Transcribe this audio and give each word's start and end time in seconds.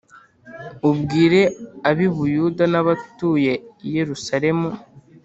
ubwire 0.89 1.41
ab 1.89 1.97
i 2.07 2.09
Buyuda 2.15 2.63
n 2.71 2.75
abatuye 2.81 3.53
i 3.87 3.89
Yerusalemu 3.95 4.69